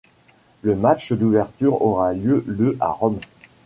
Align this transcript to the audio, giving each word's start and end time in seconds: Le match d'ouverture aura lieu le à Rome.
Le 0.63 0.75
match 0.75 1.13
d'ouverture 1.13 1.79
aura 1.83 2.13
lieu 2.13 2.43
le 2.47 2.75
à 2.81 2.87
Rome. 2.89 3.19